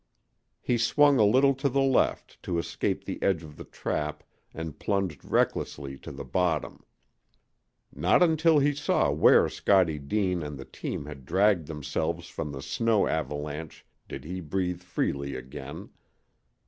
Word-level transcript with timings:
He 0.63 0.79
swung 0.79 1.19
a 1.19 1.23
little 1.23 1.53
to 1.53 1.69
the 1.69 1.79
left 1.83 2.41
to 2.41 2.57
escape 2.57 3.03
the 3.03 3.21
edge 3.21 3.43
of 3.43 3.55
the 3.55 3.63
trap 3.63 4.23
and 4.51 4.79
plunged 4.79 5.23
recklessly 5.23 5.95
to 5.99 6.11
the 6.11 6.25
bottom. 6.25 6.83
Not 7.93 8.23
until 8.23 8.57
he 8.57 8.73
saw 8.73 9.11
where 9.11 9.47
Scottie 9.47 9.99
Deane 9.99 10.41
and 10.41 10.57
the 10.57 10.65
team 10.65 11.05
had 11.05 11.23
dragged 11.23 11.67
themselves 11.67 12.27
from 12.29 12.51
the 12.51 12.63
snow 12.63 13.05
avalanche 13.05 13.85
did 14.07 14.23
he 14.23 14.39
breathe 14.41 14.81
freely 14.81 15.35
again. 15.35 15.91